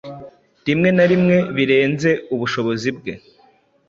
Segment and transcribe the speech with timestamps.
[0.67, 3.13] rimwe na rimwe birenze ubushobozi bwe